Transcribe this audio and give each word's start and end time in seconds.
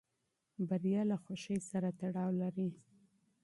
بریا 0.67 1.01
له 1.11 1.17
خوښۍ 1.23 1.59
سره 1.69 1.89
تړاو 1.99 2.29
لري. 2.41 2.69